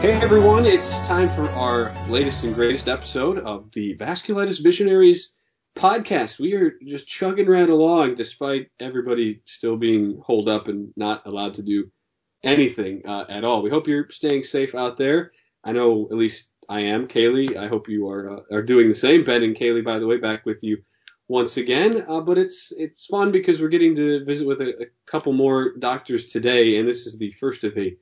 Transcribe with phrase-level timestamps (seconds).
[0.00, 5.34] Hey everyone, it's time for our latest and greatest episode of the Vasculitis Visionaries
[5.76, 6.40] podcast.
[6.40, 11.52] We are just chugging right along despite everybody still being holed up and not allowed
[11.56, 11.90] to do
[12.42, 13.60] anything uh, at all.
[13.60, 15.32] We hope you're staying safe out there.
[15.64, 17.06] I know at least I am.
[17.06, 19.22] Kaylee, I hope you are uh, are doing the same.
[19.22, 20.78] Ben and Kaylee, by the way, back with you
[21.28, 22.06] once again.
[22.08, 25.76] Uh, but it's it's fun because we're getting to visit with a, a couple more
[25.78, 27.94] doctors today, and this is the first of a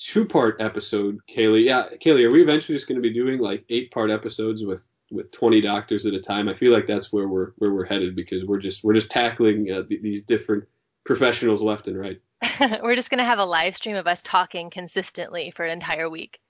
[0.00, 1.64] two part episode, Kaylee.
[1.64, 4.86] Yeah, Kaylee, are we eventually just going to be doing like eight part episodes with
[5.10, 6.48] with 20 doctors at a time?
[6.48, 9.70] I feel like that's where we're where we're headed because we're just we're just tackling
[9.70, 10.64] uh, these different
[11.04, 12.20] professionals left and right.
[12.82, 16.08] we're just going to have a live stream of us talking consistently for an entire
[16.08, 16.40] week.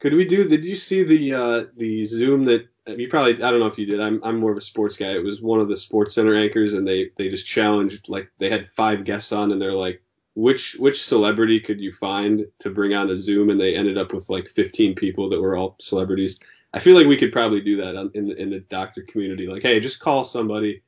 [0.00, 0.46] Could we do?
[0.46, 3.42] Did you see the uh, the Zoom that you probably?
[3.42, 4.00] I don't know if you did.
[4.00, 5.12] I'm I'm more of a sports guy.
[5.12, 8.50] It was one of the Sports Center anchors, and they they just challenged like they
[8.50, 10.02] had five guests on, and they're like,
[10.34, 14.12] which which celebrity could you find to bring on a Zoom, and they ended up
[14.12, 16.40] with like 15 people that were all celebrities.
[16.72, 19.46] I feel like we could probably do that in the, in the doctor community.
[19.46, 20.82] Like, hey, just call somebody,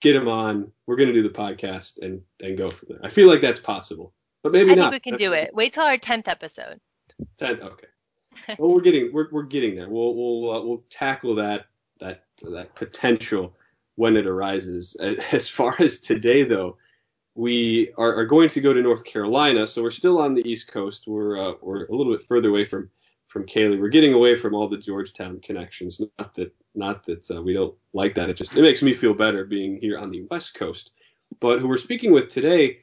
[0.00, 0.72] get them on.
[0.86, 3.00] We're gonna do the podcast and and go from there.
[3.02, 4.12] I feel like that's possible,
[4.42, 4.90] but maybe I not.
[4.90, 5.54] think we can do it.
[5.54, 6.80] Wait till our 10th episode.
[7.38, 7.86] 10th, okay.
[8.58, 9.88] well, we're getting we're we're getting there.
[9.88, 11.66] We'll we'll uh, we'll tackle that
[12.00, 13.54] that that potential
[13.94, 14.96] when it arises.
[15.32, 16.76] As far as today, though
[17.34, 20.68] we are, are, going to go to North Carolina, so we're still on the East
[20.68, 21.04] Coast.
[21.06, 22.90] We're uh, we're a little bit further away from
[23.26, 23.80] from Kaylee.
[23.80, 26.00] We're getting away from all the Georgetown connections.
[26.18, 28.30] Not that not that uh, we don't like that.
[28.30, 30.92] It just it makes me feel better being here on the West Coast.
[31.40, 32.78] But who we're speaking with today,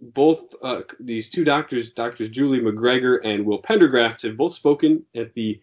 [0.00, 5.32] both uh, these two doctors, doctors Julie McGregor and Will Pendergraft, have both spoken at
[5.32, 5.60] the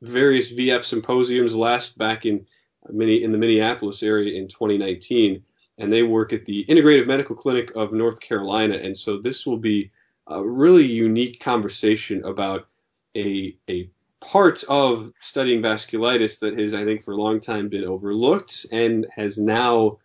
[0.00, 2.46] various VF symposiums last back in
[2.90, 5.44] mini in the Minneapolis area in 2019
[5.78, 8.74] and they work at the Integrative Medical Clinic of North Carolina.
[8.74, 9.90] And so this will be
[10.28, 12.68] a really unique conversation about
[13.16, 17.84] a, a part of studying vasculitis that has, I think, for a long time been
[17.84, 19.98] overlooked and has now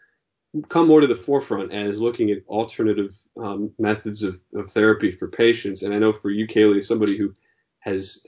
[0.70, 5.28] come more to the forefront as looking at alternative um, methods of, of, therapy for
[5.28, 5.84] patients.
[5.84, 7.36] And I know for you, Kaylee, somebody who
[7.80, 8.26] has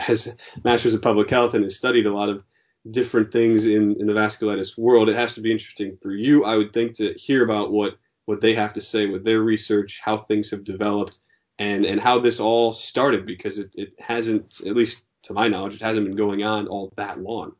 [0.00, 2.44] has masters of public health and has studied a lot of
[2.90, 6.56] different things in, in the vasculitis world, it has to be interesting for you, I
[6.56, 7.96] would think, to hear about what,
[8.26, 11.18] what they have to say with their research, how things have developed,
[11.58, 15.76] and, and how this all started, because it, it hasn't, at least to my knowledge,
[15.76, 17.52] it hasn't been going on all that long.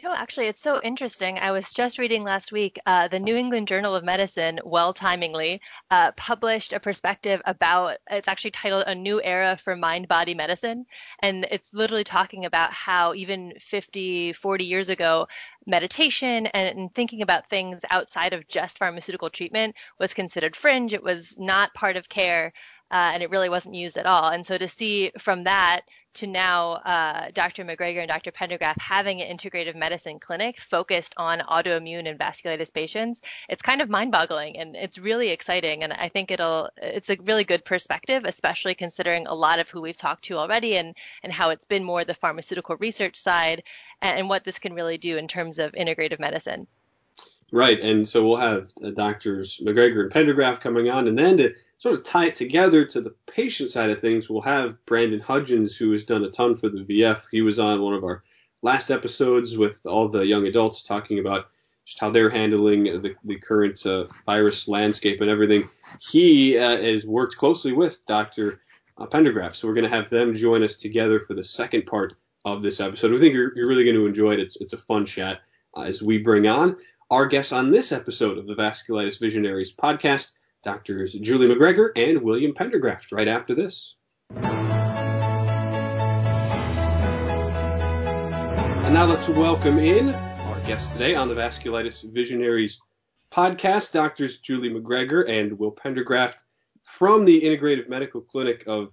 [0.00, 1.38] No, actually, it's so interesting.
[1.40, 5.60] I was just reading last week, uh, the New England Journal of Medicine, well timingly,
[5.90, 10.86] uh, published a perspective about it's actually titled A New Era for Mind Body Medicine.
[11.20, 15.26] And it's literally talking about how even 50, 40 years ago,
[15.66, 20.94] meditation and, thinking about things outside of just pharmaceutical treatment was considered fringe.
[20.94, 22.52] It was not part of care.
[22.90, 24.30] Uh, and it really wasn't used at all.
[24.30, 25.82] And so to see from that
[26.14, 27.64] to now uh, Dr.
[27.64, 28.32] McGregor and Dr.
[28.32, 33.88] Pendergraft having an integrative medicine clinic focused on autoimmune and vasculitis patients, it's kind of
[33.88, 35.84] mind-boggling and it's really exciting.
[35.84, 39.80] And I think it'll it's a really good perspective, especially considering a lot of who
[39.80, 43.62] we've talked to already and and how it's been more the pharmaceutical research side
[44.02, 46.66] and, and what this can really do in terms of integrative medicine.
[47.50, 51.54] Right, and so we'll have uh, doctors McGregor and Pendergraft coming on, and then to
[51.78, 55.74] sort of tie it together to the patient side of things, we'll have Brandon Hudgens,
[55.74, 57.22] who has done a ton for the VF.
[57.30, 58.22] He was on one of our
[58.60, 61.46] last episodes with all the young adults talking about
[61.86, 65.66] just how they're handling the, the current uh, virus landscape and everything.
[66.00, 68.60] He uh, has worked closely with Dr.
[68.98, 72.14] Uh, Pendergraft, so we're going to have them join us together for the second part
[72.44, 73.10] of this episode.
[73.10, 74.40] We think you're, you're really going to enjoy it.
[74.40, 75.40] It's, it's a fun chat
[75.74, 76.76] uh, as we bring on
[77.10, 80.32] our guests on this episode of the Vasculitis Visionaries podcast,
[80.62, 83.96] Doctors Julie McGregor and William Pendergraft, right after this.
[88.84, 92.78] And now let's welcome in our guests today on the Vasculitis Visionaries
[93.32, 96.34] podcast, Doctors Julie McGregor and Will Pendergraft
[96.82, 98.92] from the Integrative Medical Clinic of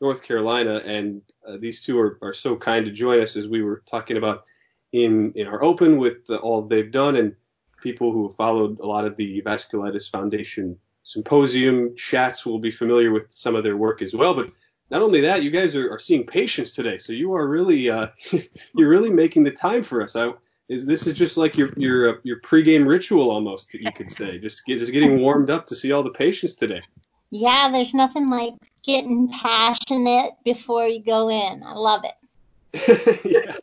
[0.00, 0.82] North Carolina.
[0.86, 4.18] And uh, these two are, are so kind to join us as we were talking
[4.18, 4.44] about
[4.92, 7.34] in, in our open with uh, all they've done and
[7.86, 13.12] people who have followed a lot of the Vasculitis Foundation symposium chats will be familiar
[13.12, 14.34] with some of their work as well.
[14.34, 14.50] But
[14.90, 18.08] not only that, you guys are, are seeing patients today, so you are really uh,
[18.74, 20.16] you're really making the time for us.
[20.16, 20.32] I,
[20.68, 24.38] is this is just like your your uh, your pregame ritual almost, you could say,
[24.38, 26.82] just get, just getting warmed up to see all the patients today.
[27.30, 31.62] Yeah, there's nothing like getting passionate before you go in.
[31.62, 33.20] I love it.
[33.24, 33.54] yeah,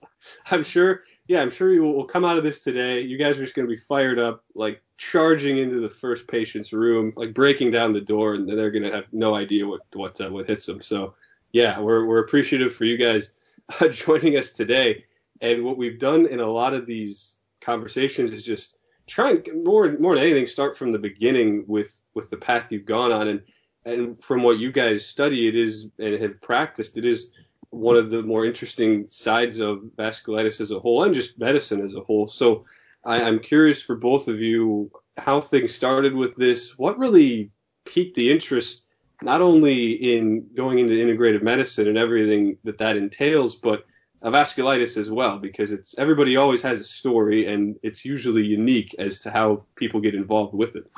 [0.49, 3.01] I'm sure yeah, I'm sure you will come out of this today.
[3.01, 6.73] You guys are just going to be fired up, like charging into the first patient's
[6.73, 10.19] room, like breaking down the door, and they're going to have no idea what what
[10.19, 10.81] uh, what hits them.
[10.81, 11.15] So
[11.53, 13.31] Yeah, we're we're appreciative for you guys
[13.79, 15.05] uh, joining us today.
[15.41, 18.77] And what we've done in a lot of these conversations is just
[19.07, 22.85] try and more more than anything start from the beginning with with the path you've
[22.85, 23.41] gone on and
[23.85, 27.31] and from what you guys study it is and have practiced it is
[27.73, 31.95] one of the more interesting sides of vasculitis as a whole and just medicine as
[31.95, 32.65] a whole so
[33.03, 37.51] I, i'm curious for both of you how things started with this what really
[37.85, 38.83] piqued the interest
[39.21, 43.85] not only in going into integrative medicine and everything that that entails but
[44.23, 48.95] a vasculitis as well because it's everybody always has a story and it's usually unique
[48.97, 50.89] as to how people get involved with it.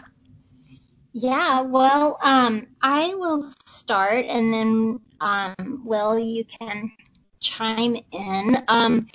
[1.11, 6.91] Yeah, well, um, I will start and then, um, Will, you can
[7.39, 8.63] chime in.
[8.67, 9.07] Um,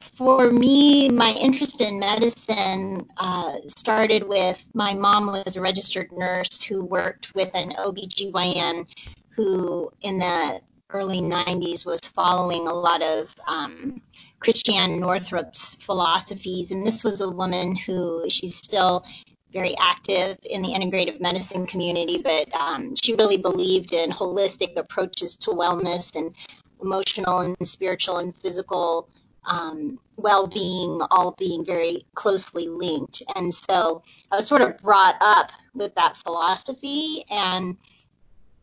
[0.00, 6.62] for me, my interest in medicine uh, started with my mom was a registered nurse
[6.62, 8.86] who worked with an OBGYN
[9.30, 14.02] who in the early 90s was following a lot of um,
[14.40, 16.70] Christiane Northrup's philosophies.
[16.70, 19.04] And this was a woman who she's still
[19.52, 25.36] very active in the integrative medicine community, but um, she really believed in holistic approaches
[25.36, 26.34] to wellness and
[26.80, 29.08] emotional and spiritual and physical
[29.46, 33.22] um, well being all being very closely linked.
[33.34, 37.76] And so I was sort of brought up with that philosophy and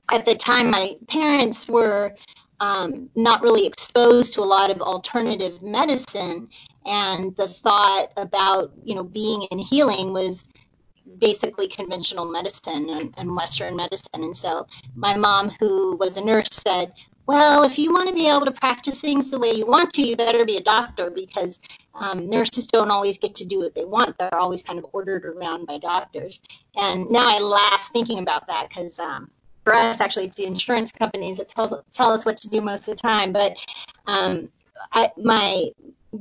[0.10, 2.16] at the time, my parents were
[2.60, 6.50] um, not really exposed to a lot of alternative medicine,
[6.86, 10.45] and the thought about you know being in healing was
[11.19, 14.24] basically conventional medicine and, and Western medicine.
[14.24, 16.94] And so my mom, who was a nurse, said,
[17.25, 20.01] well, if you want to be able to practice things the way you want to,
[20.01, 21.59] you better be a doctor because
[21.94, 24.18] um, nurses don't always get to do what they want.
[24.18, 26.39] They're always kind of ordered around by doctors.
[26.75, 29.30] And now I laugh thinking about that because um,
[29.65, 32.88] for us, actually, it's the insurance companies that tell, tell us what to do most
[32.88, 33.33] of the time.
[33.33, 33.57] But
[34.06, 34.48] um,
[34.94, 35.71] I, my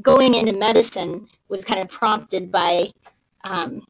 [0.02, 2.90] going into medicine was kind of prompted by
[3.44, 3.86] um,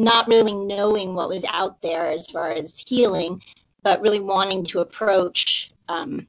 [0.00, 3.42] not really knowing what was out there as far as healing,
[3.82, 6.26] but really wanting to approach um,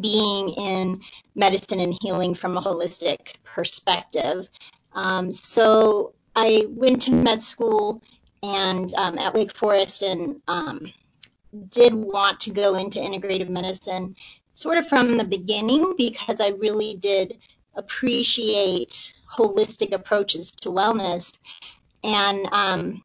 [0.00, 1.00] being in
[1.34, 4.48] medicine and healing from a holistic perspective.
[4.94, 8.02] Um, so I went to med school
[8.42, 10.90] and um, at Wake Forest and um,
[11.68, 14.16] did want to go into integrative medicine
[14.54, 17.38] sort of from the beginning because I really did
[17.74, 21.38] appreciate holistic approaches to wellness
[22.04, 23.02] and um,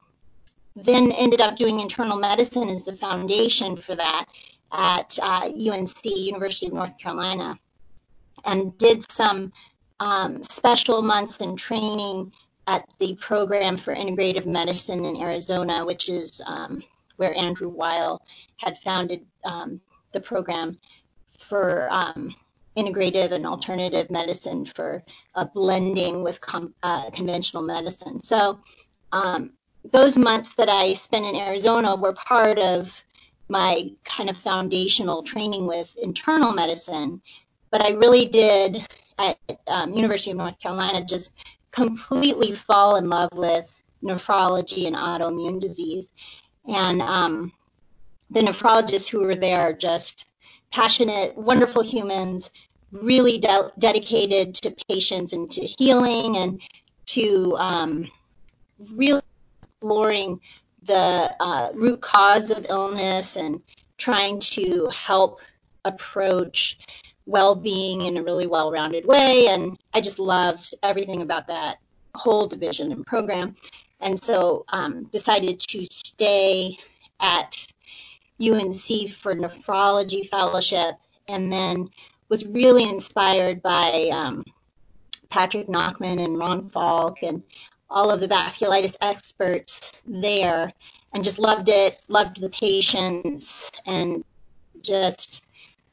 [0.76, 4.26] then ended up doing internal medicine as the foundation for that
[4.72, 7.58] at uh, UNC, University of North Carolina,
[8.46, 9.54] and did some
[10.00, 12.32] um, special months in training
[12.66, 16.82] at the program for integrative medicine in Arizona, which is um,
[17.18, 18.22] where Andrew Weil
[18.58, 19.80] had founded um,
[20.12, 20.78] the program
[21.38, 22.36] for um,
[22.76, 25.04] integrative and alternative medicine for
[25.36, 28.24] uh, blending with com- uh, conventional medicine.
[28.24, 28.60] So
[29.12, 29.52] um,
[29.92, 33.04] those months that I spent in Arizona were part of
[33.50, 37.22] my kind of foundational training with internal medicine.
[37.70, 38.86] But I really did
[39.20, 39.38] at
[39.68, 41.32] um, University of North Carolina just
[41.72, 43.70] completely fall in love with
[44.04, 46.12] nephrology and autoimmune disease.
[46.68, 47.52] And um,
[48.30, 50.28] the nephrologists who were there just
[50.74, 52.50] passionate, wonderful humans,
[52.92, 56.62] really de- dedicated to patients and to healing and
[57.06, 58.12] to um,
[58.92, 59.22] really
[59.64, 60.40] exploring
[60.82, 63.62] the uh, root cause of illness and
[63.98, 65.42] trying to help
[65.86, 66.80] approach
[67.26, 69.48] well-being in a really well-rounded way.
[69.48, 71.78] And i just loved everything about that
[72.16, 73.56] whole division and program.
[74.00, 76.78] And so um, decided to stay
[77.20, 77.68] at
[78.42, 80.96] UNC for nephrology fellowship,
[81.28, 81.90] and then
[82.30, 84.44] was really inspired by um,
[85.30, 87.44] Patrick Nachman and Ron Falk and
[87.90, 90.74] all of the vasculitis experts there,
[91.14, 94.24] and just loved it, loved the patients, and
[94.82, 95.44] just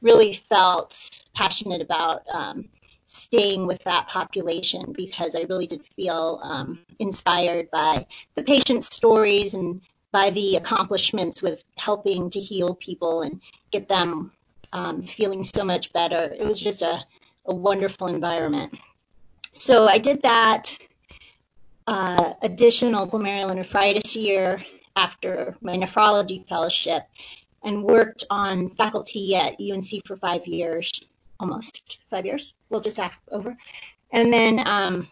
[0.00, 2.68] really felt passionate about um,
[3.06, 9.54] staying with that population because I really did feel um, inspired by the patient stories
[9.54, 9.80] and
[10.12, 13.40] by the accomplishments with helping to heal people and
[13.70, 14.32] get them
[14.72, 16.34] um, feeling so much better.
[16.38, 17.04] It was just a,
[17.46, 18.76] a wonderful environment.
[19.52, 20.76] So I did that
[21.86, 24.62] uh, additional glomerulonephritis year
[24.96, 27.02] after my nephrology fellowship
[27.62, 30.90] and worked on faculty at UNC for five years,
[31.38, 32.54] almost five years.
[32.68, 33.56] We'll just have over.
[34.12, 35.08] And then um,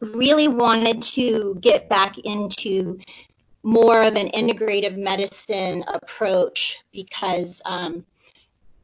[0.00, 2.98] really wanted to get back into
[3.64, 8.04] more of an integrative medicine approach because um,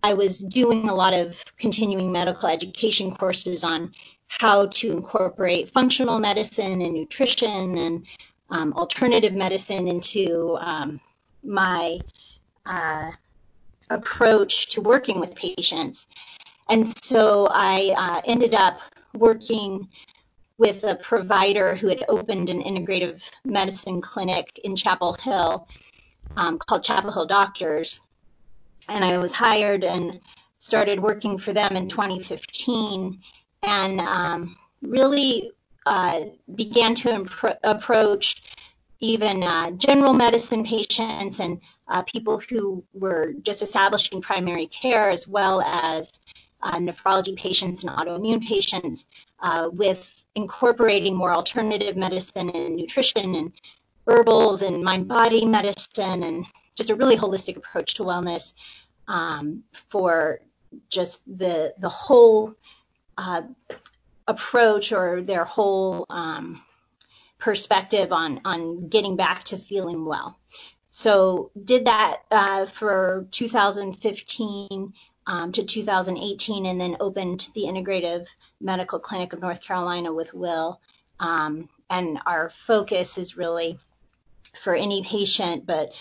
[0.02, 3.92] I was doing a lot of continuing medical education courses on
[4.28, 8.06] how to incorporate functional medicine and nutrition and
[8.49, 10.99] um, alternative medicine into um,
[11.44, 11.99] my
[12.64, 13.10] uh,
[13.90, 16.06] approach to working with patients.
[16.70, 18.80] And so I uh, ended up
[19.12, 19.88] working
[20.61, 25.67] with a provider who had opened an integrative medicine clinic in Chapel Hill
[26.37, 27.99] um, called Chapel Hill Doctors.
[28.87, 30.21] And I was hired and
[30.59, 33.23] started working for them in 2015
[33.62, 35.50] and um, really
[35.87, 36.25] uh,
[36.55, 38.43] began to impro- approach
[39.00, 45.26] even uh, general medicine patients and uh, people who were just establishing primary care, as
[45.26, 46.12] well as
[46.62, 49.07] uh, nephrology patients and autoimmune patients,
[49.40, 53.52] uh, with incorporating more alternative medicine and nutrition and
[54.07, 58.55] herbals and mind body medicine and just a really holistic approach to wellness
[59.09, 60.40] um, for
[60.88, 62.55] just the the whole
[63.19, 63.43] uh,
[64.26, 66.62] approach or their whole um,
[67.38, 70.38] perspective on on getting back to feeling well.
[70.90, 74.93] So did that uh, for 2015
[75.30, 78.26] um, to 2018, and then opened the Integrative
[78.60, 80.80] Medical Clinic of North Carolina with Will.
[81.20, 83.78] Um, and our focus is really
[84.60, 85.92] for any patient, but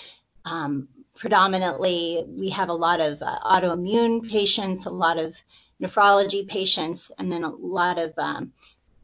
[0.45, 5.37] um, predominantly we have a lot of uh, autoimmune patients, a lot of
[5.79, 8.51] nephrology patients, and then a lot of um,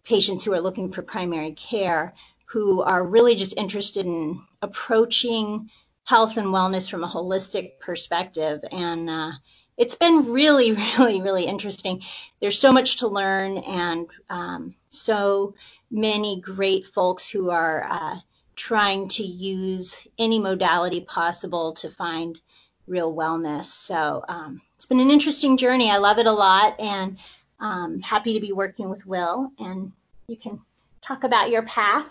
[0.04, 2.16] patients who are looking for primary care
[2.46, 5.70] who are really just interested in approaching
[6.04, 8.64] health and wellness from a holistic perspective.
[8.72, 9.32] And uh,
[9.78, 12.02] it's been really, really, really interesting.
[12.42, 15.56] There's so much to learn and um, so
[15.92, 18.20] many great folks who are uh,
[18.56, 22.40] trying to use any modality possible to find
[22.88, 23.66] real wellness.
[23.66, 25.90] So um, it's been an interesting journey.
[25.90, 27.18] I love it a lot and
[27.60, 29.52] um, happy to be working with Will.
[29.60, 29.92] And
[30.28, 30.62] you can
[31.02, 32.10] talk about your path.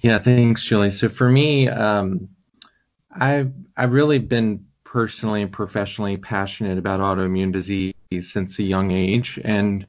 [0.00, 0.90] Yeah, thanks, Julie.
[0.90, 2.28] So for me, um,
[3.12, 9.40] I've I've really been personally and professionally passionate about autoimmune disease since a young age,
[9.44, 9.86] and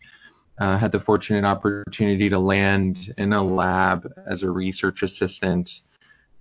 [0.60, 5.82] uh, had the fortunate opportunity to land in a lab as a research assistant,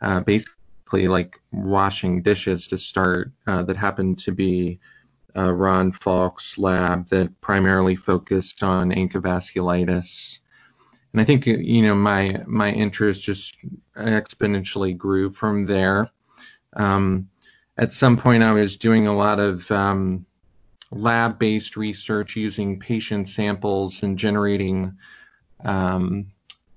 [0.01, 3.33] uh, basically like washing dishes to start.
[3.47, 4.79] Uh, that happened to be
[5.37, 9.21] uh, Ron Falk's lab that primarily focused on ANCA
[11.13, 13.57] And I think you know my my interest just
[13.97, 16.11] exponentially grew from there.
[16.73, 17.29] Um,
[17.77, 20.27] at some point, I was doing a lot of um,
[20.91, 24.99] lab-based research using patient samples and generating
[25.65, 26.33] um,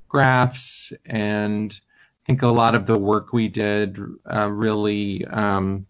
[0.08, 0.94] graphs.
[1.06, 4.00] And I think a lot of the work we did
[4.32, 5.86] uh, really um,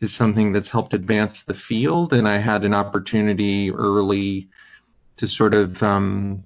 [0.00, 2.12] is something that's helped advance the field.
[2.12, 4.48] And I had an opportunity early
[5.16, 6.44] to sort of um,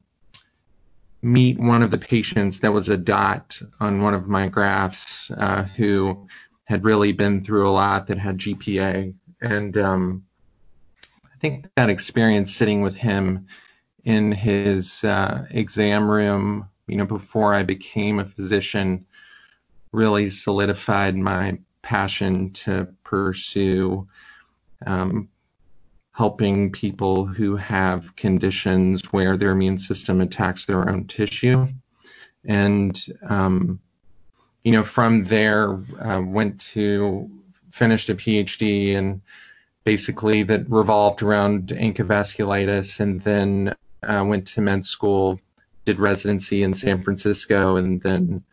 [1.24, 5.62] meet one of the patients that was a dot on one of my graphs uh,
[5.62, 6.28] who
[6.64, 9.14] had really been through a lot that had GPA.
[9.40, 10.26] And um,
[11.24, 13.46] I think that experience sitting with him
[14.04, 19.06] in his uh, exam room, you know, before I became a physician,
[19.92, 24.06] really solidified my passion to pursue
[24.86, 25.30] um,
[26.14, 31.66] helping people who have conditions where their immune system attacks their own tissue.
[32.44, 33.80] And, um,
[34.62, 37.28] you know, from there, uh, went to,
[37.72, 39.22] finished a PhD and
[39.82, 45.40] basically that revolved around ANCA vasculitis and then uh, went to med school,
[45.84, 48.44] did residency in San Francisco and then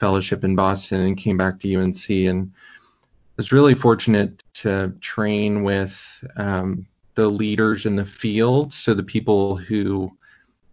[0.00, 2.50] fellowship in Boston and came back to UNC and
[3.36, 5.96] was really fortunate to train with
[6.36, 6.84] um,
[7.16, 10.12] the leaders in the field, so the people who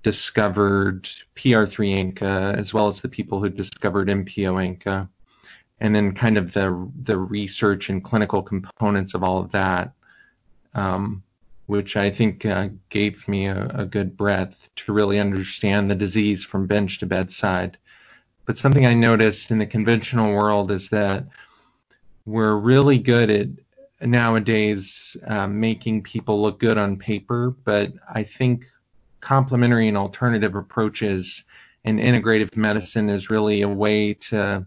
[0.04, 5.10] discovered PR3 ANCA as well as the people who discovered MPO ANCA,
[5.80, 9.94] and then kind of the the research and clinical components of all of that,
[10.76, 11.24] um,
[11.68, 16.44] which I think uh, gave me a, a good breadth to really understand the disease
[16.44, 17.78] from bench to bedside.
[18.46, 21.26] But something I noticed in the conventional world is that
[22.26, 23.48] we're really good at
[24.02, 28.66] nowadays uh, making people look good on paper, but I think
[29.22, 31.46] complementary and alternative approaches
[31.86, 34.66] and integrative medicine is really a way to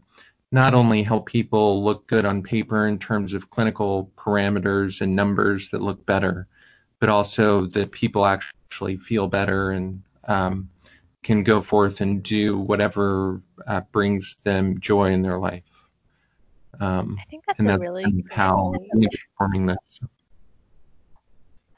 [0.52, 5.70] not only help people look good on paper in terms of clinical parameters and numbers
[5.70, 6.46] that look better,
[7.00, 10.68] but also that people actually feel better and um,
[11.22, 15.64] can go forth and do whatever uh, brings them joy in their life.
[16.80, 20.00] Um, I think that's and a that's really of how I'm informing this.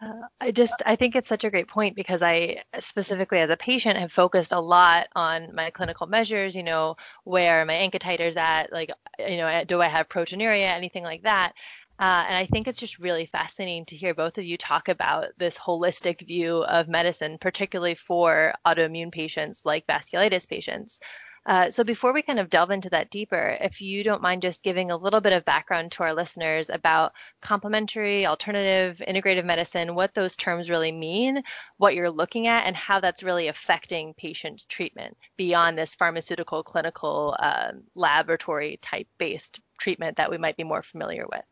[0.01, 3.57] Uh, I just I think it's such a great point because I specifically as a
[3.57, 8.37] patient have focused a lot on my clinical measures, you know, where my ANCA titers
[8.37, 11.53] at, like, you know, do I have proteinuria, anything like that.
[12.01, 15.27] Uh, and I think it's just really fascinating to hear both of you talk about
[15.37, 21.01] this holistic view of medicine, particularly for autoimmune patients like vasculitis patients.
[21.49, 24.63] Uh, so before we kind of delve into that deeper, if you don't mind just
[24.63, 30.13] giving a little bit of background to our listeners about complementary, alternative, integrative medicine, what
[30.13, 31.43] those terms really mean,
[31.79, 37.35] what you're looking at, and how that's really affecting patient treatment beyond this pharmaceutical, clinical,
[37.39, 41.45] uh, laboratory type based treatment that we might be more familiar with.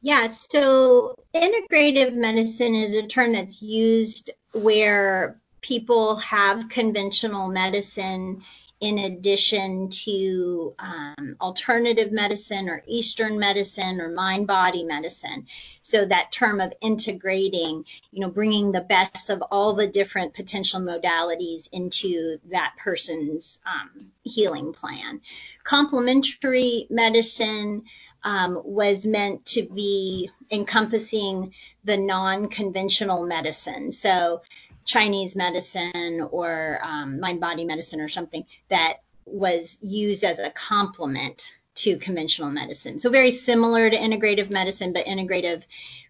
[0.00, 8.42] Yeah, so integrative medicine is a term that's used where people have conventional medicine
[8.80, 15.46] in addition to um, alternative medicine or Eastern medicine or mind body medicine.
[15.80, 20.80] So that term of integrating, you know, bringing the best of all the different potential
[20.80, 25.22] modalities into that person's um, healing plan.
[25.64, 27.84] Complementary medicine
[28.22, 31.54] um, was meant to be encompassing
[31.84, 33.92] the non conventional medicine.
[33.92, 34.42] So
[34.88, 38.94] Chinese medicine or um, mind body medicine or something that
[39.26, 42.98] was used as a complement to conventional medicine.
[42.98, 45.62] So very similar to integrative medicine, but integrative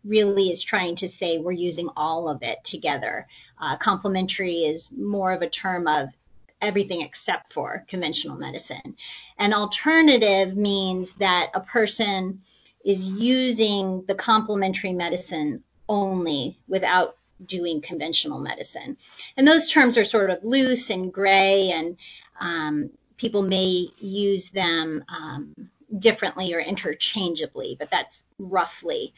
[0.04, 3.26] really is trying to say we're using all of it together.
[3.60, 6.16] Uh, complementary is more of a term of
[6.62, 8.96] everything except for conventional medicine.
[9.38, 12.42] And alternative means that a person
[12.84, 18.96] is using the complementary medicine only without doing conventional medicine.
[19.36, 21.96] And those terms are sort of loose and gray, and
[22.40, 29.14] um, people may use them um, differently or interchangeably, but that's roughly.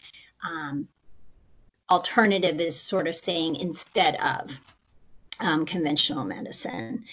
[0.48, 0.88] Um,
[1.90, 4.58] alternative is sort of saying instead of
[5.40, 7.04] um, conventional medicine.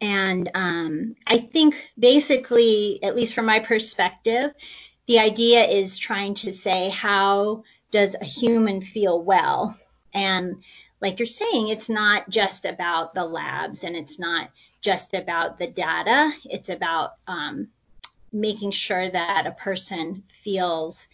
[0.00, 4.52] And um, I think basically, at least from my perspective,
[5.06, 9.78] the idea is trying to say how does a human feel well
[10.16, 10.62] and
[11.00, 14.50] like you're saying, it's not just about the labs and it's not
[14.80, 16.32] just about the data.
[16.46, 17.68] It's about um,
[18.32, 21.06] making sure that a person feels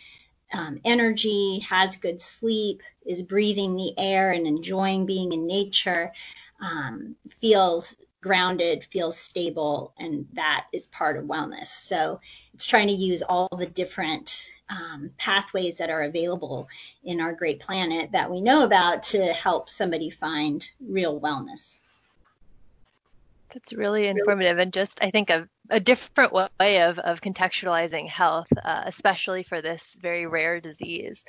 [0.55, 6.13] um, energy, has good sleep, is breathing the air and enjoying being in nature,
[6.61, 11.67] um, feels grounded, feels stable, and that is part of wellness.
[11.67, 12.21] So
[12.55, 16.69] it's trying to use all the different um, pathways that are available
[17.05, 21.79] in our great planet that we know about to help somebody find real wellness.
[23.53, 28.49] That's really informative and just, I think, a, a different way of, of contextualizing health,
[28.65, 31.25] uh, especially for this very rare disease.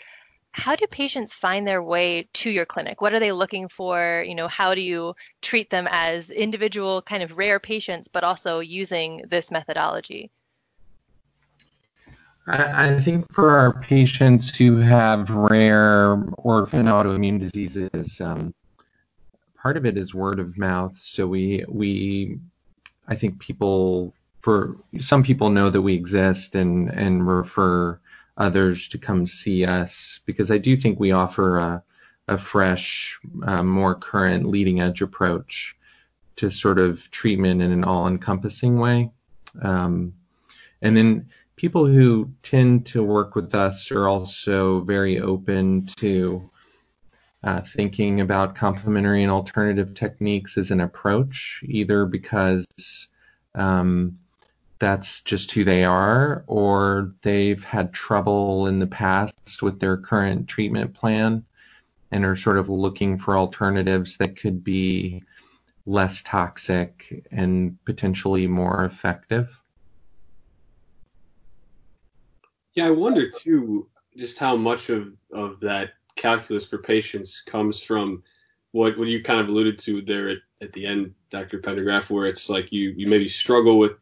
[0.53, 3.01] How do patients find their way to your clinic?
[3.01, 4.23] What are they looking for?
[4.25, 8.59] You know, how do you treat them as individual kind of rare patients, but also
[8.59, 10.31] using this methodology?
[12.45, 18.53] I, think for our patients who have rare orphan autoimmune diseases, um,
[19.55, 20.99] part of it is word of mouth.
[21.01, 22.39] So we we
[23.07, 27.99] I think people for some people know that we exist and and refer
[28.35, 31.83] others to come see us because I do think we offer a
[32.27, 35.75] a fresh, uh, more current, leading edge approach
[36.37, 39.11] to sort of treatment in an all encompassing way.
[39.61, 40.13] Um,
[40.81, 41.29] and then
[41.63, 46.41] people who tend to work with us are also very open to
[47.45, 52.65] uh, thinking about complementary and alternative techniques as an approach, either because
[53.55, 54.19] um,
[54.79, 60.49] that's just who they are, or they've had trouble in the past with their current
[60.49, 61.45] treatment plan
[62.11, 65.23] and are sort of looking for alternatives that could be
[65.85, 69.47] less toxic and potentially more effective.
[72.75, 78.23] Yeah, I wonder too just how much of, of that calculus for patients comes from
[78.71, 81.59] what what you kind of alluded to there at, at the end, Dr.
[81.59, 83.93] Pendergraft, where it's like you you maybe struggle with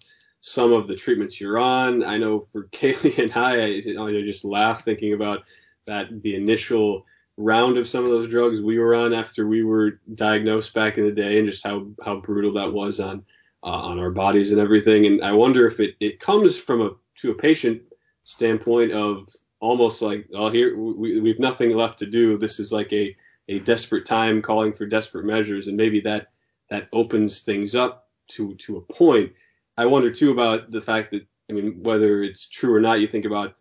[0.42, 2.04] some of the treatments you're on.
[2.04, 5.44] I know for Kaylee and I, I you know, just laugh thinking about
[5.86, 7.06] that the initial
[7.38, 11.06] round of some of those drugs we were on after we were diagnosed back in
[11.06, 13.24] the day, and just how how brutal that was on
[13.64, 15.06] uh, on our bodies and everything.
[15.06, 17.82] And I wonder if it it comes from a to a patient
[18.24, 19.30] standpoint of
[19.60, 22.38] almost like, oh, here we, we've nothing left to do.
[22.38, 23.16] This is like a,
[23.48, 26.28] a desperate time calling for desperate measures, and maybe that
[26.70, 29.32] that opens things up to to a point.
[29.78, 33.08] I wonder too about the fact that I mean, whether it's true or not, you
[33.08, 33.56] think about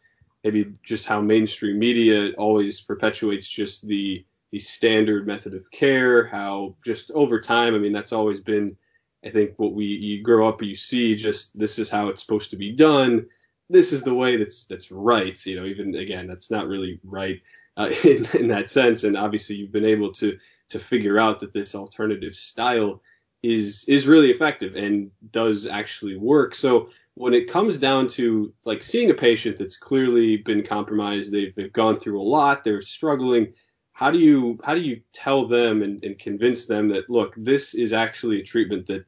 [0.45, 6.75] maybe just how mainstream media always perpetuates just the the standard method of care, how
[6.85, 8.77] just over time, I mean, that's always been,
[9.25, 12.51] I think, what we you grow up, you see, just this is how it's supposed
[12.51, 13.27] to be done.
[13.71, 15.39] This is the way that's that's right.
[15.47, 17.41] You know, even again, that's not really right
[17.77, 19.05] uh, in in that sense.
[19.05, 20.39] And obviously, you've been able to
[20.71, 23.03] to figure out that this alternative style
[23.43, 26.55] is is really effective and does actually work.
[26.55, 31.55] So when it comes down to like seeing a patient that's clearly been compromised, they've,
[31.55, 33.53] they've gone through a lot, they're struggling.
[33.93, 37.75] How do you how do you tell them and, and convince them that look, this
[37.75, 39.05] is actually a treatment that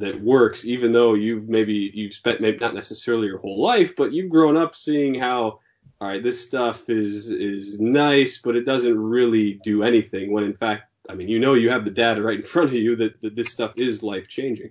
[0.00, 4.12] that works, even though you've maybe you've spent maybe not necessarily your whole life, but
[4.12, 5.60] you've grown up seeing how
[6.00, 10.32] all right, this stuff is is nice, but it doesn't really do anything.
[10.32, 12.74] When in fact, I mean, you know, you have the data right in front of
[12.74, 14.70] you that, that this stuff is life changing.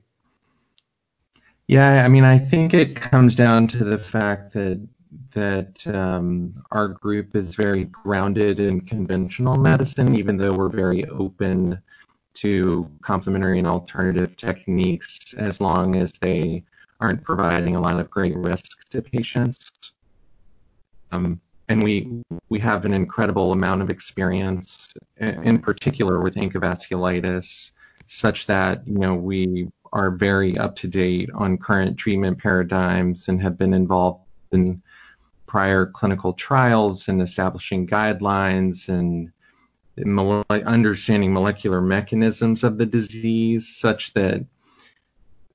[1.68, 4.86] Yeah, I mean, I think it comes down to the fact that
[5.32, 11.80] that um, our group is very grounded in conventional medicine, even though we're very open
[12.36, 16.64] to complementary and alternative techniques as long as they
[17.00, 19.58] aren't providing a lot of great risk to patients.
[21.12, 21.40] Um,
[21.70, 27.72] and we we have an incredible amount of experience, in particular with vasculitis,
[28.08, 33.42] such that you know we are very up to date on current treatment paradigms and
[33.42, 34.82] have been involved in
[35.46, 39.32] prior clinical trials and establishing guidelines and
[40.50, 44.46] understanding molecular mechanisms of the disease such that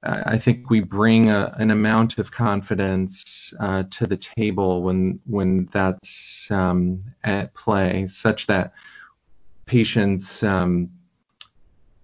[0.07, 5.67] I think we bring a, an amount of confidence uh, to the table when when
[5.73, 8.75] that's um, at play, such that
[9.65, 10.91] patients, um,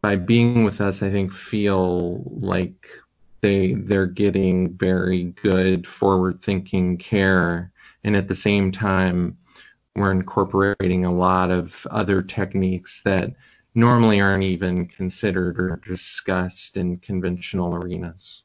[0.01, 2.89] by being with us, I think feel like
[3.43, 7.71] they they're getting very good forward-thinking care,
[8.03, 9.37] and at the same time,
[9.97, 13.33] we're incorporating a lot of other techniques that
[13.75, 18.43] normally aren't even considered or discussed in conventional arenas.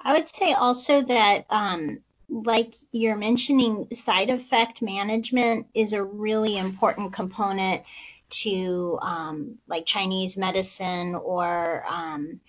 [0.00, 6.56] I would say also that, um, like you're mentioning, side effect management is a really
[6.56, 7.82] important component
[8.30, 12.40] to um, like Chinese medicine or um,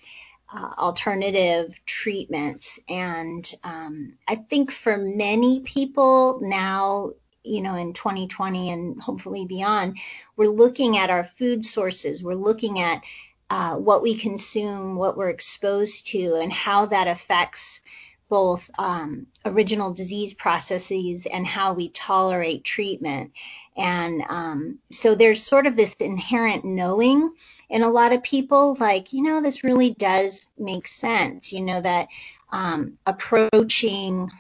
[0.54, 2.80] uh, alternative treatments.
[2.88, 7.12] And um, I think for many people now,
[7.44, 9.98] you know, in 2020 and hopefully beyond,
[10.36, 12.24] we're looking at our food sources.
[12.24, 13.04] We're looking at
[13.50, 17.82] uh, what we consume, what we're exposed to, and how that affects
[18.30, 23.34] both um, original disease processes and how we tolerate treatment.
[23.76, 27.34] And um, so there's sort of this inherent knowing
[27.70, 31.82] in a lot of people, like, you know, this really does make sense, you know,
[31.82, 32.08] that
[32.54, 34.32] um, approaching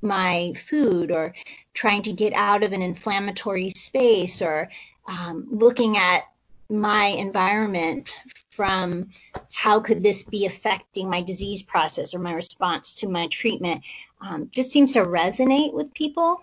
[0.00, 1.34] my food or
[1.74, 4.70] trying to get out of an inflammatory space or
[5.06, 6.22] um, looking at
[6.68, 8.12] my environment
[8.50, 9.10] from
[9.52, 13.82] how could this be affecting my disease process or my response to my treatment
[14.20, 16.42] um, just seems to resonate with people.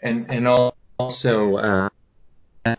[0.00, 0.46] And and
[0.98, 1.88] also, uh,
[2.66, 2.76] I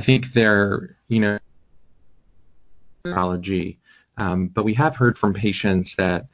[0.00, 1.38] think they're you know
[4.18, 6.26] um, but we have heard from patients that,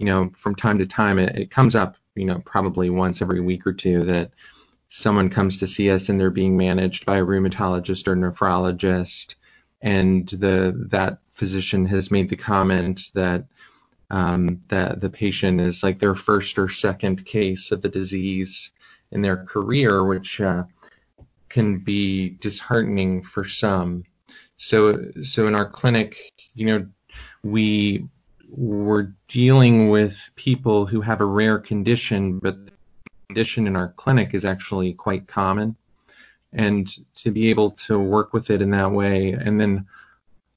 [0.00, 3.40] you know, from time to time, it, it comes up, you know, probably once every
[3.42, 4.30] week or two that
[4.88, 9.34] someone comes to see us and they're being managed by a rheumatologist or nephrologist,
[9.82, 13.44] and the that physician has made the comment that
[14.08, 18.72] um, that the patient is like their first or second case of the disease
[19.12, 20.64] in their career, which uh,
[21.50, 24.04] can be disheartening for some.
[24.56, 26.86] So, so in our clinic, you know,
[27.42, 28.08] we
[28.50, 32.72] were dealing with people who have a rare condition, but the
[33.28, 35.76] condition in our clinic is actually quite common.
[36.52, 39.86] And to be able to work with it in that way and then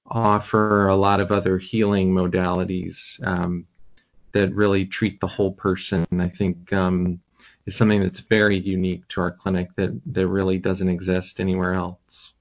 [0.08, 3.66] offer a lot of other healing modalities um,
[4.32, 7.20] that really treat the whole person, I think um,
[7.66, 12.33] is something that's very unique to our clinic that, that really doesn't exist anywhere else.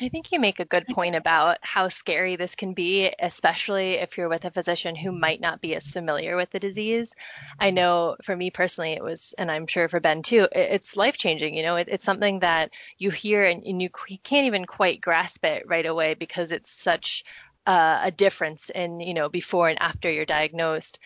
[0.00, 4.16] I think you make a good point about how scary this can be, especially if
[4.16, 7.12] you're with a physician who might not be as familiar with the disease.
[7.58, 11.16] I know for me personally, it was, and I'm sure for Ben too, it's life
[11.16, 11.54] changing.
[11.54, 15.44] You know, it, it's something that you hear and, and you can't even quite grasp
[15.44, 17.24] it right away because it's such
[17.66, 21.00] uh, a difference in, you know, before and after you're diagnosed.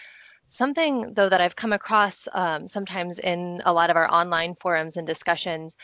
[0.49, 4.99] Something though that I've come across um, sometimes in a lot of our online forums
[4.99, 5.77] and discussions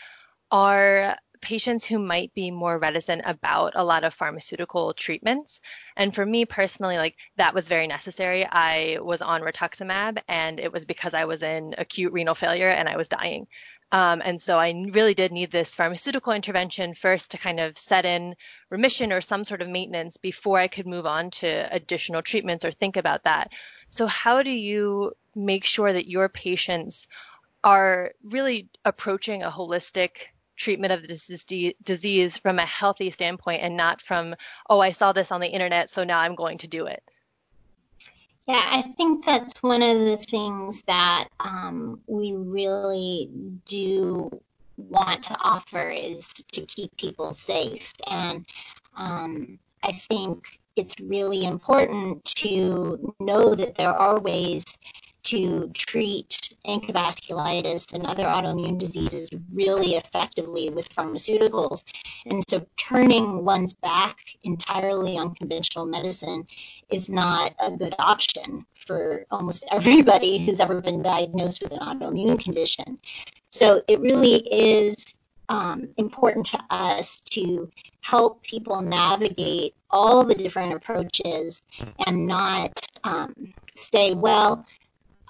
[0.51, 5.61] are patients who might be more reticent about a lot of pharmaceutical treatments.
[5.95, 8.45] And for me personally, like that was very necessary.
[8.45, 12.89] I was on rituximab and it was because I was in acute renal failure and
[12.89, 13.47] I was dying.
[13.91, 18.05] Um, and so I really did need this pharmaceutical intervention first to kind of set
[18.05, 18.35] in
[18.69, 22.71] remission or some sort of maintenance before I could move on to additional treatments or
[22.71, 23.49] think about that.
[23.89, 27.07] So how do you make sure that your patients
[27.63, 30.11] are really approaching a holistic
[30.59, 34.35] treatment of the disease from a healthy standpoint and not from,
[34.69, 37.01] oh, I saw this on the internet, so now I'm going to do it?
[38.47, 43.29] Yeah, I think that's one of the things that um, we really
[43.67, 44.29] do
[44.77, 47.93] want to offer is to keep people safe.
[48.09, 48.45] And
[48.97, 54.65] um, I think it's really important to know that there are ways
[55.29, 61.83] to treat ANCA vasculitis and other autoimmune diseases really effectively with pharmaceuticals.
[62.25, 66.47] And so turning one's back entirely on conventional medicine
[66.89, 72.43] is not a good option for almost everybody who's ever been diagnosed with an autoimmune
[72.43, 72.97] condition.
[73.51, 74.95] So it really is
[75.49, 77.69] um, important to us to
[78.01, 81.61] help people navigate all the different approaches
[82.07, 84.65] and not um, say, well,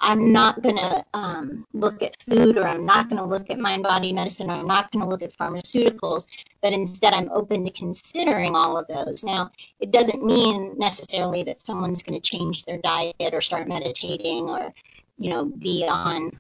[0.02, 3.60] I'm not going to um, look at food or I'm not going to look at
[3.60, 6.26] mind body medicine or I'm not going to look at pharmaceuticals,
[6.62, 9.24] but instead I'm open to considering all of those.
[9.24, 14.50] Now, it doesn't mean necessarily that someone's going to change their diet or start meditating
[14.50, 14.74] or,
[15.18, 16.32] you know, be on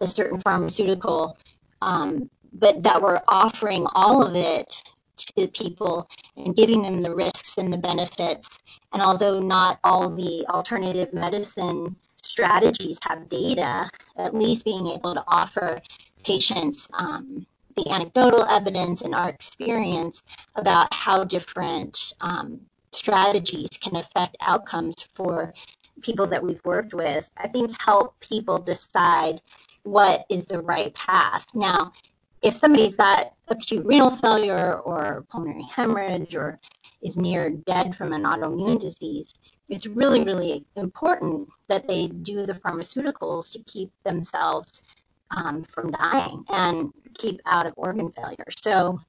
[0.00, 1.38] a certain pharmaceutical,
[1.80, 4.82] um, but that we're offering all of it
[5.16, 8.58] to people and giving them the risks and the benefits.
[8.92, 11.96] And although not all the alternative medicine
[12.32, 15.82] strategies have data, at least being able to offer
[16.24, 20.22] patients um, the anecdotal evidence and our experience
[20.56, 22.58] about how different um,
[22.92, 25.52] strategies can affect outcomes for
[26.00, 29.42] people that we've worked with, I think help people decide
[29.82, 31.46] what is the right path.
[31.54, 31.92] Now,
[32.40, 36.58] if somebody's got acute renal failure or pulmonary hemorrhage or
[37.02, 39.34] is near dead from an autoimmune disease,
[39.68, 44.82] it's really, really important that they do the pharmaceuticals to keep themselves
[45.30, 48.46] um, from dying and keep out of organ failure.
[48.62, 49.00] So,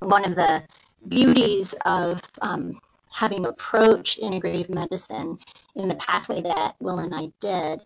[0.00, 0.62] one of the
[1.08, 2.78] beauties of um,
[3.10, 5.38] having approached integrative medicine
[5.76, 7.82] in the pathway that Will and I did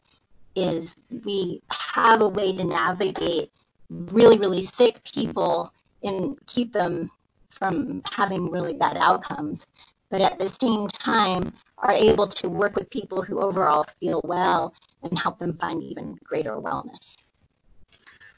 [0.55, 3.53] is we have a way to navigate
[3.91, 7.11] really, really sick people and keep them
[7.51, 9.67] from having really bad outcomes.
[10.11, 14.75] But at the same time, are able to work with people who overall feel well
[15.03, 17.17] and help them find even greater wellness.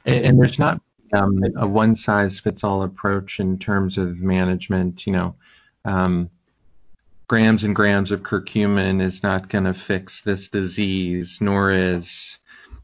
[0.04, 0.80] And, and there's not
[1.12, 5.06] um, a one size fits all approach in terms of management.
[5.06, 5.34] You know,
[5.84, 6.30] um,
[7.28, 12.38] grams and grams of curcumin is not going to fix this disease, nor is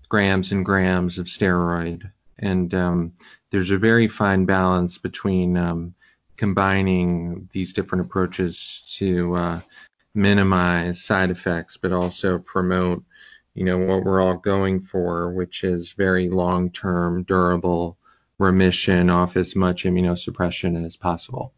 [0.08, 2.10] grams and grams of steroid.
[2.38, 3.12] And um,
[3.50, 5.94] there's a very fine balance between um,
[6.36, 9.60] combining these different approaches to uh,
[10.14, 13.04] minimize side effects, but also promote,
[13.54, 17.96] you know, what we're all going for, which is very long-term, durable
[18.38, 21.52] remission off as much immunosuppression as possible.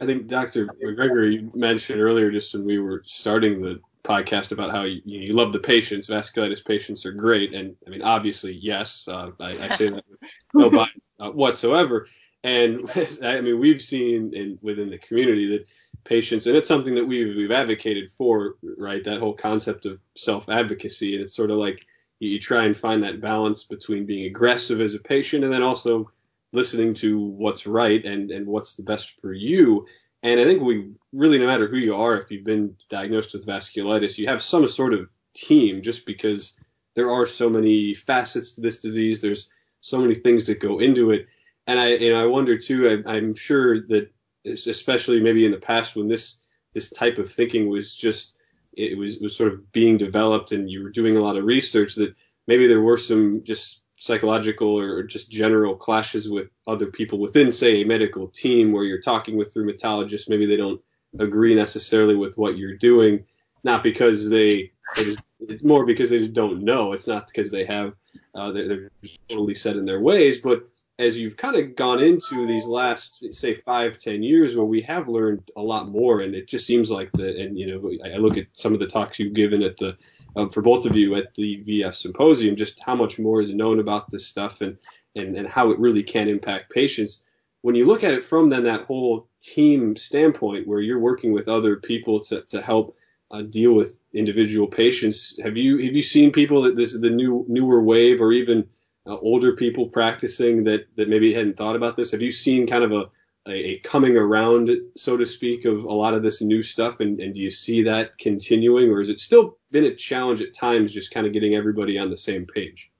[0.00, 0.66] I think Dr.
[0.66, 5.32] McGregor you mentioned earlier, just when we were starting the podcast, about how you, you
[5.32, 6.08] love the patients.
[6.08, 10.04] Vasculitis patients are great, and I mean, obviously, yes, uh, I, I say that
[10.52, 10.90] no bias
[11.20, 12.06] uh, whatsoever.
[12.44, 12.88] And
[13.24, 15.66] I mean, we've seen in within the community that
[16.04, 19.02] patients, and it's something that we've we've advocated for, right?
[19.02, 21.84] That whole concept of self advocacy, and it's sort of like
[22.20, 26.10] you, try and find that balance between being aggressive as a patient and then also
[26.52, 29.86] listening to what's right and and what's the best for you.
[30.22, 33.46] And I think we really, no matter who you are, if you've been diagnosed with
[33.46, 36.58] vasculitis, you have some sort of team just because
[36.94, 39.20] there are so many facets to this disease.
[39.20, 41.26] There's so many things that go into it.
[41.66, 44.10] And I, know, I wonder too, I, I'm sure that
[44.46, 46.40] especially maybe in the past when this
[46.74, 48.34] this type of thinking was just
[48.74, 51.94] it was was sort of being developed and you were doing a lot of research
[51.94, 52.14] that
[52.46, 57.80] maybe there were some just psychological or just general clashes with other people within say
[57.80, 60.28] a medical team where you're talking with rheumatologists.
[60.28, 60.80] Maybe they don't
[61.18, 63.24] agree necessarily with what you're doing
[63.62, 64.72] not because they
[65.40, 66.92] it's more because they just don't know.
[66.92, 67.94] It's not because they have
[68.34, 68.90] uh, they're, they're
[69.28, 70.68] totally set in their ways but
[70.98, 75.08] as you've kind of gone into these last say five ten years where we have
[75.08, 78.36] learned a lot more and it just seems like the and you know i look
[78.36, 79.96] at some of the talks you've given at the
[80.36, 83.80] um, for both of you at the vf symposium just how much more is known
[83.80, 84.78] about this stuff and
[85.16, 87.22] and, and how it really can impact patients.
[87.62, 91.48] When you look at it from then that whole team standpoint, where you're working with
[91.48, 92.96] other people to, to help
[93.30, 97.10] uh, deal with individual patients, have you have you seen people that this is the
[97.10, 98.68] new newer wave, or even
[99.06, 102.10] uh, older people practicing that that maybe hadn't thought about this?
[102.12, 103.04] Have you seen kind of a
[103.46, 107.00] a, coming around, so to speak, of a lot of this new stuff?
[107.00, 110.54] And, and do you see that continuing, or has it still been a challenge at
[110.54, 112.90] times, just kind of getting everybody on the same page?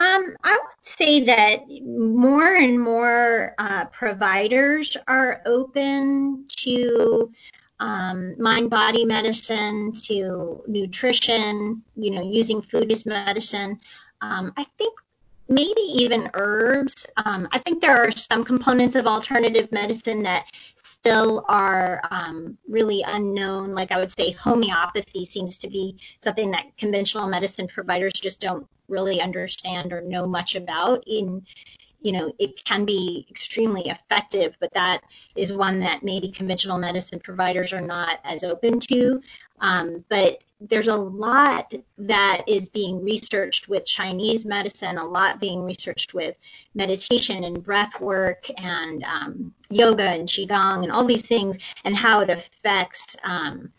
[0.00, 7.30] Um, I would say that more and more uh, providers are open to
[7.78, 13.80] um, mind body medicine, to nutrition, you know, using food as medicine.
[14.22, 14.98] Um, I think
[15.48, 17.06] maybe even herbs.
[17.24, 23.04] Um, I think there are some components of alternative medicine that still are um, really
[23.06, 23.74] unknown.
[23.74, 28.66] Like I would say, homeopathy seems to be something that conventional medicine providers just don't
[28.88, 31.04] really understand or know much about.
[31.06, 31.44] In
[32.02, 35.02] you know, it can be extremely effective, but that
[35.36, 39.22] is one that maybe conventional medicine providers are not as open to.
[39.60, 45.62] Um, but there's a lot that is being researched with Chinese medicine, a lot being
[45.62, 46.38] researched with
[46.74, 52.20] meditation and breath work and um, yoga and qigong and all these things, and how
[52.20, 53.72] it affects um,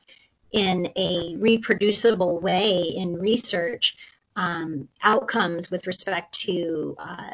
[0.51, 3.97] in a reproducible way in research
[4.35, 7.31] um, outcomes with respect to uh,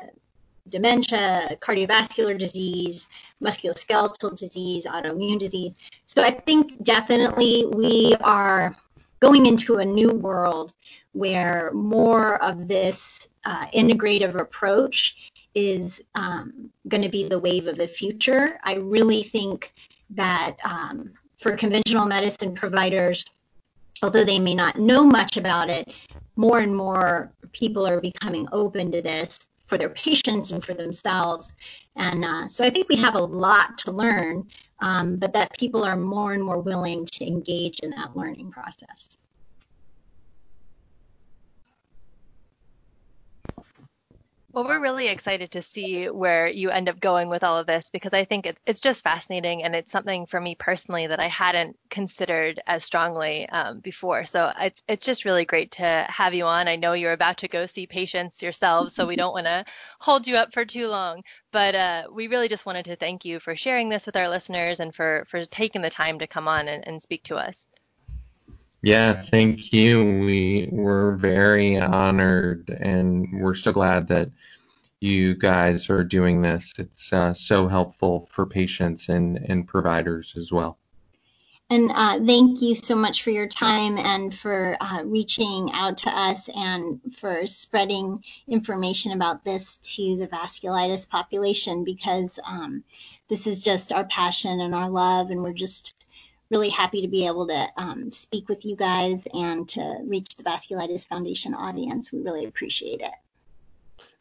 [0.68, 3.08] dementia, cardiovascular disease,
[3.42, 5.74] musculoskeletal disease, autoimmune disease.
[6.06, 8.76] So I think definitely we are
[9.20, 10.74] going into a new world
[11.12, 17.78] where more of this uh, integrative approach is um, going to be the wave of
[17.78, 18.60] the future.
[18.64, 19.74] I really think
[20.12, 23.26] that um, for conventional medicine providers,
[24.02, 25.92] although they may not know much about it,
[26.36, 31.54] more and more people are becoming open to this for their patients and for themselves.
[31.96, 34.48] And uh, so I think we have a lot to learn
[34.82, 39.18] um, but that people are more and more willing to engage in that learning process.
[44.60, 47.90] Well, we're really excited to see where you end up going with all of this
[47.92, 51.28] because I think it's, it's just fascinating and it's something for me personally that I
[51.28, 54.26] hadn't considered as strongly um, before.
[54.26, 56.68] So it's, it's just really great to have you on.
[56.68, 59.64] I know you're about to go see patients yourselves, so we don't want to
[60.02, 61.24] hold you up for too long.
[61.54, 64.82] But uh, we really just wanted to thank you for sharing this with our listeners
[64.82, 67.66] and for, for taking the time to come on and, and speak to us.
[68.82, 70.20] Yeah, thank you.
[70.20, 74.30] We were very honored, and we're so glad that
[75.02, 76.74] you guys are doing this.
[76.78, 80.78] It's uh, so helpful for patients and, and providers as well.
[81.72, 86.10] And uh, thank you so much for your time and for uh, reaching out to
[86.10, 92.84] us and for spreading information about this to the vasculitis population because um,
[93.28, 95.94] this is just our passion and our love, and we're just
[96.50, 100.44] really happy to be able to um, speak with you guys and to reach the
[100.44, 102.12] Vasculitis Foundation audience.
[102.12, 103.14] We really appreciate it.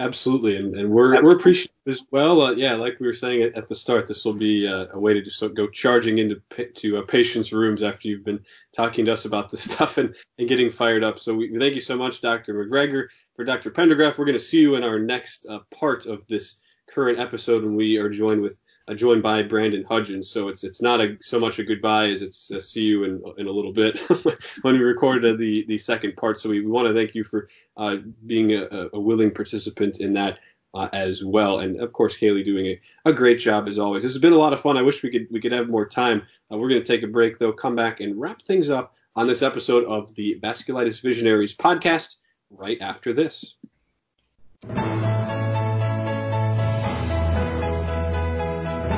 [0.01, 2.41] Absolutely, and, and we're we're appreciative as well.
[2.41, 4.99] Uh, yeah, like we were saying at, at the start, this will be uh, a
[4.99, 6.41] way to just go charging into
[6.75, 10.49] to uh, patients' rooms after you've been talking to us about this stuff and, and
[10.49, 11.19] getting fired up.
[11.19, 12.55] So we, thank you so much, Dr.
[12.55, 13.09] McGregor.
[13.35, 13.73] For Dr.
[13.73, 17.65] Pendergraft, we're going to see you in our next uh, part of this current episode
[17.65, 18.59] when we are joined with
[18.95, 20.29] joined by Brandon Hudgens.
[20.29, 23.47] So it's it's not a, so much a goodbye as it's see you in in
[23.47, 23.99] a little bit
[24.63, 26.41] when we recorded the the second part.
[26.41, 27.97] So we, we want to thank you for uh,
[28.27, 30.39] being a, a, willing participant in that.
[30.75, 34.03] Uh, as well, and of course, Kaylee doing a, a great job as always.
[34.03, 34.77] This has been a lot of fun.
[34.77, 36.25] I wish we could we could have more time.
[36.53, 39.27] Uh, we're going to take a break though, come back and wrap things up on
[39.27, 42.17] this episode of the Vasculitis Visionaries podcast
[42.51, 43.55] right after this.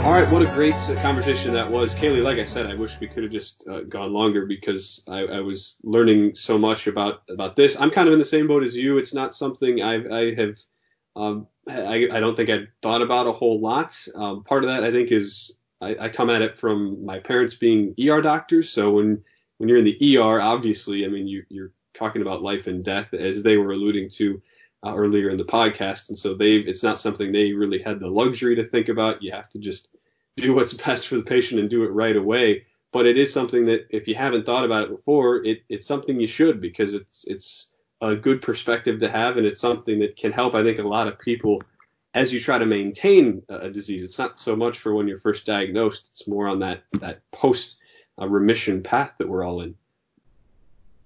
[0.02, 2.22] All right, what a great conversation that was, Kaylee.
[2.22, 5.40] Like I said, I wish we could have just uh, gone longer because I, I,
[5.40, 7.76] was learning so much about about this.
[7.78, 8.96] I'm kind of in the same boat as you.
[8.96, 10.58] It's not something I've, I have.
[11.14, 13.94] Um, I, I don't think I've thought about a whole lot.
[14.14, 17.55] Um, part of that, I think, is I, I come at it from my parents
[17.55, 18.70] being ER doctors.
[18.70, 19.22] So when
[19.59, 23.12] when you're in the ER, obviously, I mean, you, you're talking about life and death,
[23.12, 24.40] as they were alluding to
[24.85, 28.09] uh, earlier in the podcast, and so they it's not something they really had the
[28.09, 29.22] luxury to think about.
[29.22, 29.89] You have to just
[30.37, 32.66] do what's best for the patient and do it right away.
[32.93, 36.18] But it is something that if you haven't thought about it before, it, it's something
[36.18, 40.33] you should because it's it's a good perspective to have, and it's something that can
[40.33, 40.55] help.
[40.55, 41.62] I think a lot of people
[42.14, 44.03] as you try to maintain a disease.
[44.03, 47.76] It's not so much for when you're first diagnosed; it's more on that that post
[48.20, 49.74] uh, remission path that we're all in.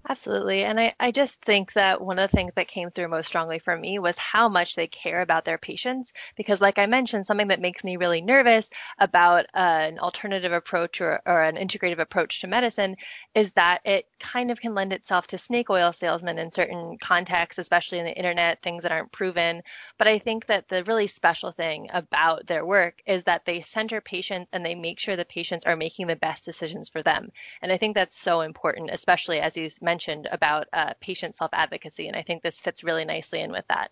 [0.07, 0.63] Absolutely.
[0.63, 3.57] And I, I just think that one of the things that came through most strongly
[3.57, 6.13] for me was how much they care about their patients.
[6.35, 11.01] Because, like I mentioned, something that makes me really nervous about uh, an alternative approach
[11.01, 12.95] or, or an integrative approach to medicine
[13.33, 17.57] is that it kind of can lend itself to snake oil salesmen in certain contexts,
[17.57, 19.63] especially in the internet, things that aren't proven.
[19.97, 24.01] But I think that the really special thing about their work is that they center
[24.01, 27.31] patients and they make sure the patients are making the best decisions for them.
[27.61, 31.51] And I think that's so important, especially as you mentioned mentioned about uh, patient self
[31.53, 33.91] advocacy, and I think this fits really nicely in with that.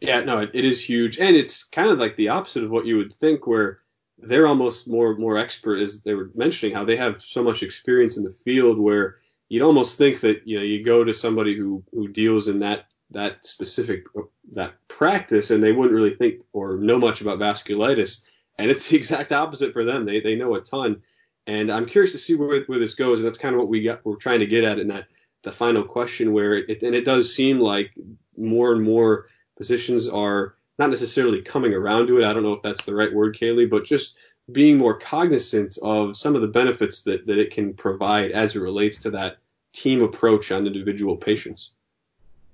[0.00, 2.86] Yeah, no, it, it is huge, and it's kind of like the opposite of what
[2.86, 3.80] you would think, where
[4.16, 8.16] they're almost more more expert, as they were mentioning, how they have so much experience
[8.16, 9.18] in the field, where
[9.50, 12.86] you'd almost think that you know you go to somebody who who deals in that
[13.10, 14.04] that specific
[14.54, 18.24] that practice, and they wouldn't really think or know much about vasculitis,
[18.58, 20.06] and it's the exact opposite for them.
[20.06, 21.02] They they know a ton.
[21.46, 23.18] And I'm curious to see where, where this goes.
[23.18, 25.08] And that's kind of what we got, we're trying to get at in that
[25.44, 27.92] the final question where it, and it does seem like
[28.36, 29.26] more and more
[29.56, 32.24] positions are not necessarily coming around to it.
[32.24, 34.16] I don't know if that's the right word, Kaylee, but just
[34.50, 38.60] being more cognizant of some of the benefits that, that it can provide as it
[38.60, 39.38] relates to that
[39.72, 41.70] team approach on individual patients.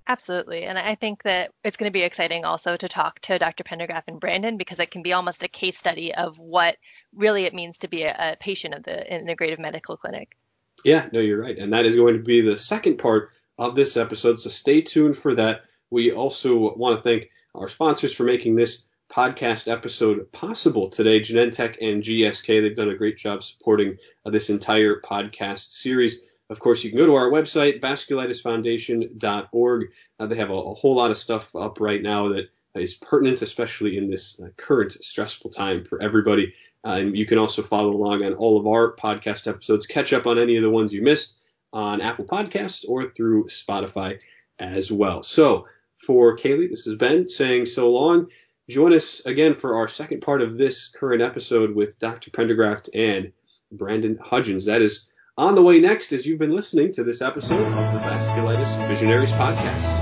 [0.07, 0.64] Absolutely.
[0.64, 3.62] And I think that it's going to be exciting also to talk to Dr.
[3.62, 6.76] Pendergraft and Brandon because it can be almost a case study of what
[7.14, 10.36] really it means to be a, a patient of the integrative medical clinic.
[10.85, 11.59] Yeah, no, you're right.
[11.59, 14.39] And that is going to be the second part of this episode.
[14.41, 15.62] So stay tuned for that.
[15.91, 21.76] We also want to thank our sponsors for making this podcast episode possible today, Genentech
[21.81, 22.62] and GSK.
[22.62, 26.20] They've done a great job supporting uh, this entire podcast series.
[26.49, 29.93] Of course, you can go to our website, vasculitisfoundation.org.
[30.18, 33.43] Uh, they have a, a, whole lot of stuff up right now that is pertinent,
[33.43, 36.55] especially in this uh, current stressful time for everybody.
[36.85, 40.39] And you can also follow along on all of our podcast episodes, catch up on
[40.39, 41.37] any of the ones you missed
[41.72, 44.20] on Apple Podcasts or through Spotify
[44.59, 45.22] as well.
[45.22, 45.66] So
[46.05, 48.28] for Kaylee, this is Ben saying so long.
[48.68, 52.31] Join us again for our second part of this current episode with Dr.
[52.31, 53.33] Pendergraft and
[53.72, 54.66] Brandon Hudgens.
[54.66, 58.01] That is on the way next as you've been listening to this episode of the
[58.01, 59.99] Vasculitis Visionaries Podcast.